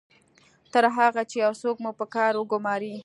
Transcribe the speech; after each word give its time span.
تر 0.73 0.83
هغه 0.97 1.21
چې 1.29 1.35
یو 1.45 1.53
څوک 1.61 1.75
مو 1.83 1.91
په 1.99 2.05
کار 2.15 2.31
وګماري 2.37 2.93